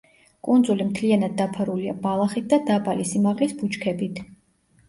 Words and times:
კუნძული 0.45 0.87
მთლიანად 0.87 1.35
დაფარულია 1.41 1.93
ბალახით 2.07 2.47
და 2.55 2.59
დაბალი 2.71 3.07
სიმაღლის 3.13 3.55
ბუჩქებით. 3.61 4.27